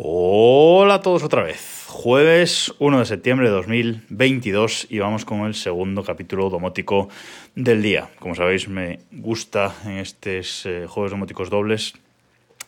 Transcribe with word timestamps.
Hola 0.00 0.94
a 0.94 1.00
todos 1.00 1.24
otra 1.24 1.42
vez. 1.42 1.84
Jueves 1.88 2.72
1 2.78 3.00
de 3.00 3.04
septiembre 3.04 3.48
de 3.48 3.52
2022 3.52 4.86
y 4.90 5.00
vamos 5.00 5.24
con 5.24 5.40
el 5.40 5.56
segundo 5.56 6.04
capítulo 6.04 6.50
domótico 6.50 7.08
del 7.56 7.82
día. 7.82 8.08
Como 8.20 8.36
sabéis, 8.36 8.68
me 8.68 9.00
gusta 9.10 9.74
en 9.84 9.98
estos 9.98 10.66
eh, 10.66 10.86
juegos 10.86 11.10
domóticos 11.10 11.50
dobles 11.50 11.94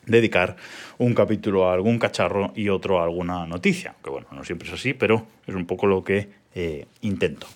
dedicar 0.07 0.57
un 0.99 1.15
capítulo 1.15 1.69
a 1.69 1.73
algún 1.73 2.01
cacharro 2.01 2.53
y 2.57 2.69
otro 2.69 2.99
a 2.99 3.05
alguna 3.05 3.47
noticia. 3.47 3.95
Que 4.03 4.11
bueno, 4.11 4.27
no 4.33 4.43
siempre 4.43 4.67
es 4.67 4.75
así, 4.75 4.93
pero 4.93 5.25
es 5.47 5.55
un 5.55 5.67
poco 5.67 5.87
lo 5.87 6.03
que 6.03 6.31
eh, 6.57 6.87
intento. 7.01 7.47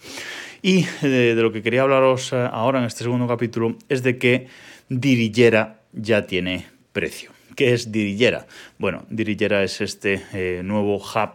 Y 0.62 0.86
eh, 1.02 1.34
de, 1.34 1.43
lo 1.43 1.50
que 1.50 1.64
quería 1.64 1.82
hablaros 1.82 2.32
ahora 2.32 2.79
en 2.79 2.84
este 2.84 3.02
segundo 3.02 3.27
capítulo 3.27 3.77
es 3.88 4.04
de 4.04 4.18
que 4.18 4.46
Dirigera 4.88 5.80
ya 5.93 6.29
tiene 6.29 6.64
precio. 6.93 7.34
¿Qué 7.55 7.73
es 7.73 7.92
Dirigera? 7.92 8.47
Bueno, 8.78 9.05
Dirigera 9.10 9.62
es 9.62 9.80
este 9.80 10.23
eh, 10.33 10.62
nuevo 10.65 10.97
hub 10.97 11.30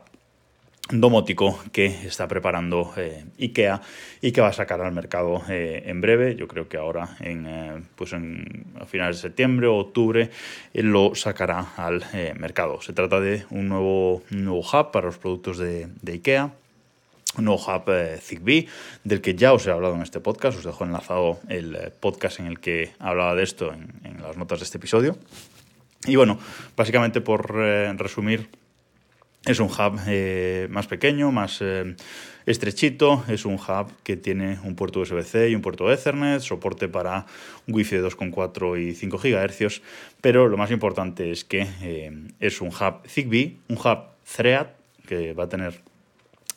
domótico 0.92 1.60
que 1.72 1.86
está 1.86 2.28
preparando 2.28 2.92
eh, 2.98 3.24
IKEA 3.40 3.82
y 4.22 4.32
que 4.32 4.42
va 4.42 4.48
a 4.48 4.54
sacar 4.54 4.82
al 4.82 4.92
mercado 4.92 5.42
eh, 5.48 5.84
en 5.86 6.02
breve. 6.02 6.36
Yo 6.36 6.48
creo 6.48 6.68
que 6.68 6.78
ahora, 6.78 7.16
en, 7.22 7.88
pues 7.96 8.12
en, 8.12 8.66
a 8.82 8.86
finales 8.86 9.18
de 9.18 9.22
septiembre 9.22 9.68
o 9.68 9.78
octubre, 9.78 10.30
lo 10.74 11.16
sacará 11.16 11.74
al 11.78 12.04
mercado. 12.38 12.82
Se 12.82 12.92
trata 12.92 13.22
de 13.22 13.46
un 13.52 13.70
nuevo, 13.70 14.24
nuevo 14.30 14.60
hub 14.60 14.92
para 14.92 15.06
los 15.06 15.18
productos 15.18 15.58
de, 15.58 15.88
IKEA. 16.06 16.52
Un 17.38 17.46
nuevo 17.46 17.62
hub 17.62 18.20
Zigbee, 18.20 18.68
del 19.04 19.22
que 19.22 19.36
ya 19.36 19.54
os 19.54 19.66
he 19.68 19.72
hablado 19.72 19.96
en 19.96 20.02
este 20.02 20.20
podcast. 20.20 20.58
Os 20.58 20.66
dejo 20.66 20.84
enlazado 20.84 21.40
el 21.48 21.94
podcast 22.00 22.40
en 22.40 22.48
el 22.48 22.60
que 22.60 22.92
hablaba 23.00 23.36
de 23.36 23.44
esto 23.44 23.72
en 23.72 24.22
las 24.22 24.36
notas 24.36 24.60
de 24.60 24.66
este 24.66 24.80
episodio. 24.80 25.16
Y 26.06 26.16
bueno, 26.16 26.40
básicamente 26.78 27.22
por 27.22 27.56
eh, 27.58 27.94
resumir, 27.98 28.50
es 29.46 29.60
un 29.60 29.68
hub 29.68 30.00
eh, 30.08 30.68
más 30.70 30.88
pequeño, 30.88 31.32
más 31.32 31.60
eh, 31.62 31.96
estrechito, 32.46 33.24
es 33.28 33.46
un 33.46 33.56
hub 33.56 33.92
que 34.04 34.16
tiene 34.16 34.60
un 34.64 34.76
puerto 34.76 35.02
USB-C 35.02 35.50
y 35.50 35.56
un 35.56 35.62
puerto 35.62 35.92
Ethernet, 35.92 36.42
soporte 36.42 36.88
para 36.88 37.26
Wi-Fi 37.68 37.98
de 37.98 38.04
2,4 38.04 38.82
y 38.82 38.96
5 38.96 39.18
GHz, 39.18 39.82
pero 40.22 40.48
lo 40.48 40.58
más 40.58 40.72
importante 40.72 41.32
es 41.32 41.44
que 41.46 41.68
es 42.40 42.62
un 42.62 42.70
hub 42.70 43.08
Zigbee, 43.08 43.58
un 43.68 43.78
hub 43.78 44.00
Thread, 44.36 44.68
que 45.08 45.34
va 45.34 45.46
a 45.46 45.50
tener 45.50 45.82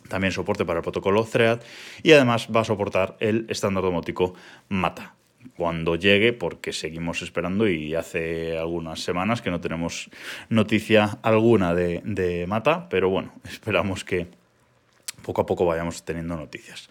también 0.08 0.32
soporte 0.32 0.64
para 0.64 0.80
el 0.80 0.82
protocolo 0.82 1.24
Thread 1.24 1.60
y 2.02 2.12
además 2.12 2.48
va 2.54 2.60
a 2.60 2.64
soportar 2.64 3.16
el 3.20 3.46
estándar 3.48 3.82
domótico 3.82 4.34
MATA 4.68 5.14
cuando 5.56 5.96
llegue, 5.96 6.32
porque 6.32 6.72
seguimos 6.72 7.22
esperando 7.22 7.68
y 7.68 7.94
hace 7.94 8.58
algunas 8.58 9.00
semanas 9.00 9.42
que 9.42 9.50
no 9.50 9.60
tenemos 9.60 10.10
noticia 10.48 11.18
alguna 11.22 11.74
de, 11.74 12.44
Mata, 12.48 12.88
pero 12.88 13.08
bueno, 13.08 13.32
esperamos 13.50 14.04
que 14.04 14.28
poco 15.22 15.42
a 15.42 15.46
poco 15.46 15.66
vayamos 15.66 16.04
teniendo 16.04 16.36
noticias. 16.36 16.88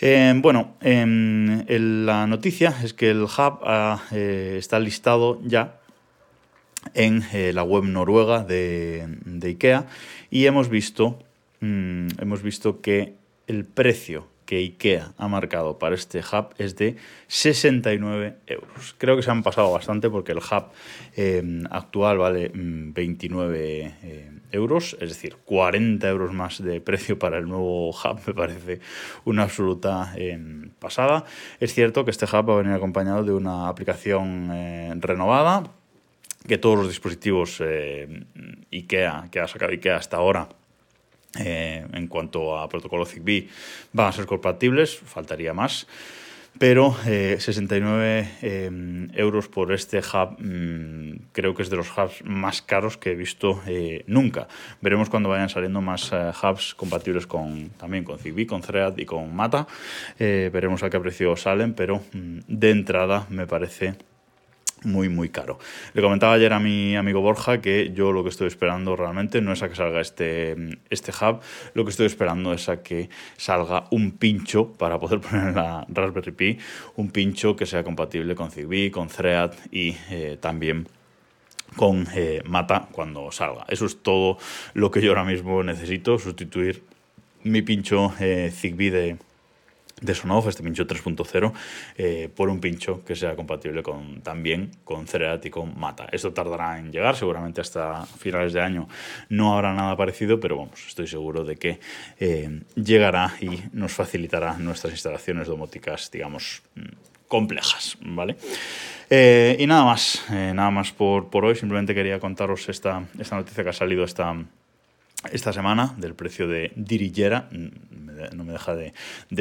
Eh, 0.00 0.34
bueno, 0.36 0.74
em, 0.80 1.64
la 1.68 2.26
noticia 2.26 2.74
es 2.82 2.92
que 2.92 3.10
el 3.10 3.22
hub 3.22 3.60
eh, 4.10 4.56
está 4.58 4.80
listado 4.80 5.40
ya 5.44 5.80
en 6.94 7.22
eh, 7.32 7.52
la 7.54 7.62
web 7.62 7.84
noruega 7.84 8.44
de, 8.44 9.06
IKEA 9.42 9.86
y 10.30 10.46
hemos 10.46 10.68
visto, 10.68 11.20
mm, 11.60 12.08
hemos 12.18 12.42
visto 12.42 12.80
que 12.80 13.14
el 13.46 13.64
precio 13.64 14.26
que 14.46 14.56
IKEA 14.56 15.12
ha 15.16 15.28
marcado 15.28 15.78
para 15.78 15.94
este 15.94 16.20
hub 16.20 16.54
es 16.58 16.76
de 16.76 16.96
69 17.28 18.36
euros. 18.46 18.94
Creo 18.98 19.16
que 19.16 19.22
se 19.22 19.30
han 19.30 19.42
pasado 19.42 19.72
bastante 19.72 20.10
porque 20.10 20.32
el 20.32 20.38
hub 20.38 20.66
em, 21.16 21.64
actual 21.70 22.18
vale 22.18 22.50
29 22.54 23.48
mm, 23.48 24.06
eh, 24.06 24.30
euros, 24.52 24.96
es 25.00 25.08
decir, 25.08 25.36
40 25.44 26.08
euros 26.08 26.32
más 26.32 26.62
de 26.62 26.80
precio 26.80 27.18
para 27.18 27.38
el 27.38 27.48
nuevo 27.48 27.90
hub 27.90 28.20
me 28.26 28.34
parece 28.34 28.80
una 29.24 29.44
absoluta 29.44 30.12
em, 30.16 30.70
pasada. 30.78 31.24
Es 31.60 31.74
cierto 31.74 32.04
que 32.04 32.10
este 32.10 32.26
hub 32.26 32.48
va 32.48 32.54
a 32.54 32.58
venir 32.58 32.72
acompañado 32.72 33.24
de 33.24 33.32
una 33.32 33.68
aplicación 33.68 34.50
eh, 34.52 34.92
renovada, 34.96 35.64
que 36.46 36.58
todos 36.58 36.76
los 36.76 36.88
dispositivos 36.88 37.62
eh, 37.64 38.26
IKEA 38.70 39.28
que 39.30 39.40
ha 39.40 39.48
sacado 39.48 39.72
IKEA 39.72 39.96
hasta 39.96 40.18
ahora 40.18 40.48
eh, 41.38 41.86
en 41.92 42.06
cuanto 42.06 42.58
a 42.58 42.68
protocolo 42.68 43.04
ZigBee 43.04 43.48
van 43.92 44.08
a 44.08 44.12
ser 44.12 44.26
compatibles, 44.26 44.96
faltaría 44.96 45.52
más. 45.52 45.86
Pero 46.56 46.94
69 47.02 48.20
eh, 48.20 48.28
eh, 48.42 49.08
euros 49.14 49.48
por 49.48 49.72
este 49.72 49.98
hub 49.98 50.38
mm, 50.38 51.30
creo 51.32 51.52
que 51.52 51.62
es 51.62 51.70
de 51.70 51.76
los 51.76 51.90
hubs 51.90 52.24
más 52.24 52.62
caros 52.62 52.96
que 52.96 53.10
he 53.10 53.14
visto 53.16 53.60
nunca. 54.06 54.46
Veremos 54.80 55.10
cuando 55.10 55.30
vayan 55.30 55.48
saliendo 55.48 55.80
más 55.80 56.12
hubs 56.12 56.76
compatibles 56.76 57.26
con, 57.26 57.70
también 57.70 58.04
con 58.04 58.20
ZigBee, 58.20 58.46
con 58.46 58.60
Thread 58.60 58.98
y 58.98 59.04
con 59.04 59.34
Mata. 59.34 59.66
veremos 60.16 60.84
a 60.84 60.90
qué 60.90 61.00
precio 61.00 61.36
salen, 61.36 61.74
pero 61.74 62.02
mm, 62.12 62.38
de 62.46 62.70
entrada 62.70 63.26
me 63.30 63.48
parece 63.48 63.96
muy, 64.84 65.08
muy 65.08 65.28
caro. 65.28 65.58
Le 65.92 66.02
comentaba 66.02 66.34
ayer 66.34 66.52
a 66.52 66.60
mi 66.60 66.96
amigo 66.96 67.20
Borja 67.20 67.60
que 67.60 67.92
yo 67.94 68.12
lo 68.12 68.22
que 68.22 68.30
estoy 68.30 68.48
esperando 68.48 68.96
realmente 68.96 69.40
no 69.40 69.52
es 69.52 69.62
a 69.62 69.68
que 69.68 69.74
salga 69.74 70.00
este, 70.00 70.78
este 70.90 71.12
hub, 71.12 71.40
lo 71.74 71.84
que 71.84 71.90
estoy 71.90 72.06
esperando 72.06 72.52
es 72.52 72.68
a 72.68 72.82
que 72.82 73.08
salga 73.36 73.84
un 73.90 74.12
pincho 74.12 74.72
para 74.72 74.98
poder 74.98 75.20
poner 75.22 75.48
en 75.48 75.54
la 75.54 75.86
Raspberry 75.88 76.32
Pi, 76.32 76.58
un 76.96 77.10
pincho 77.10 77.56
que 77.56 77.66
sea 77.66 77.82
compatible 77.84 78.34
con 78.34 78.50
Zigbee, 78.50 78.90
con 78.90 79.08
Thread 79.08 79.52
y 79.70 79.96
eh, 80.10 80.38
también 80.40 80.86
con 81.76 82.06
eh, 82.14 82.42
Mata 82.44 82.88
cuando 82.92 83.30
salga. 83.32 83.64
Eso 83.68 83.86
es 83.86 84.02
todo 84.02 84.38
lo 84.74 84.90
que 84.90 85.00
yo 85.00 85.10
ahora 85.10 85.24
mismo 85.24 85.62
necesito, 85.62 86.18
sustituir 86.18 86.84
mi 87.42 87.62
pincho 87.62 88.12
eh, 88.20 88.50
Zigbee 88.54 88.90
de 88.90 89.16
de 90.04 90.14
Sonoff, 90.14 90.48
este 90.48 90.62
pincho 90.62 90.86
3.0, 90.86 91.52
eh, 91.96 92.28
por 92.34 92.50
un 92.50 92.60
pincho 92.60 93.02
que 93.04 93.16
sea 93.16 93.34
compatible 93.34 93.82
con, 93.82 94.20
también 94.20 94.70
con 94.84 95.06
Cereat 95.06 95.46
y 95.46 95.50
con 95.50 95.78
Mata. 95.78 96.06
Esto 96.12 96.32
tardará 96.32 96.78
en 96.78 96.92
llegar, 96.92 97.16
seguramente 97.16 97.60
hasta 97.60 98.04
finales 98.04 98.52
de 98.52 98.60
año 98.60 98.88
no 99.30 99.54
habrá 99.54 99.72
nada 99.72 99.96
parecido, 99.96 100.38
pero 100.38 100.58
vamos, 100.58 100.84
estoy 100.86 101.06
seguro 101.06 101.44
de 101.44 101.56
que 101.56 101.80
eh, 102.20 102.60
llegará 102.74 103.34
y 103.40 103.62
nos 103.72 103.92
facilitará 103.92 104.58
nuestras 104.58 104.92
instalaciones 104.92 105.48
domóticas, 105.48 106.10
digamos, 106.10 106.62
mm, 106.74 106.80
complejas, 107.26 107.96
¿vale? 108.02 108.36
Eh, 109.08 109.56
y 109.58 109.66
nada 109.66 109.84
más, 109.84 110.24
nada 110.30 110.70
más 110.70 110.92
por, 110.92 111.30
por 111.30 111.44
hoy, 111.44 111.56
simplemente 111.56 111.94
quería 111.94 112.20
contaros 112.20 112.68
esta, 112.68 113.04
esta 113.18 113.36
noticia 113.36 113.64
que 113.64 113.70
ha 113.70 113.74
salido 113.74 114.04
esta 114.04 114.36
esta 115.32 115.52
semana 115.52 115.94
del 115.96 116.14
precio 116.14 116.46
de 116.46 116.72
Dirigera. 116.76 117.48
No 118.32 118.44
me 118.44 118.52
deja 118.52 118.74
de, 118.74 118.92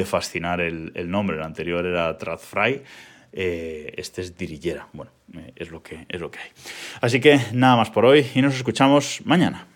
fascinar 0.05 0.61
el, 0.61 0.91
nombre. 1.09 1.37
El 1.37 1.43
anterior 1.43 1.85
era 1.85 2.17
Tradfry. 2.17 2.83
Eh, 3.31 3.93
este 3.97 4.21
es 4.21 4.37
Dirigera. 4.37 4.87
Bueno, 4.93 5.11
eh, 5.33 5.53
es, 5.55 5.71
lo 5.71 5.81
que, 5.81 6.05
es 6.07 6.21
lo 6.21 6.29
que 6.29 6.39
hay. 6.39 6.49
Así 7.01 7.19
que 7.19 7.39
nada 7.51 7.75
más 7.75 7.89
por 7.89 8.05
hoy 8.05 8.25
y 8.35 8.41
nos 8.41 8.55
escuchamos 8.55 9.21
mañana. 9.25 9.67